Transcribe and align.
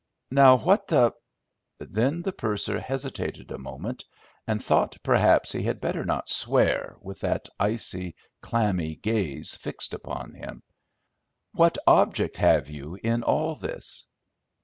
"Now, 0.31 0.55
what 0.55 0.87
the—" 0.87 1.13
Then 1.79 2.23
the 2.23 2.31
purser 2.31 2.79
hesitated 2.79 3.51
a 3.51 3.59
moment, 3.59 4.03
and 4.47 4.59
thought 4.59 4.97
perhaps 5.03 5.51
he 5.51 5.61
had 5.61 5.79
better 5.79 6.03
not 6.03 6.27
swear, 6.27 6.95
with 7.01 7.19
that 7.19 7.47
icy, 7.59 8.15
clammy 8.41 8.95
gaze 8.95 9.53
fixed 9.53 9.93
upon 9.93 10.33
him. 10.33 10.63
"What 11.51 11.77
object 11.85 12.37
have 12.37 12.67
you 12.67 12.97
in 13.03 13.21
all 13.21 13.53
this?" 13.53 14.07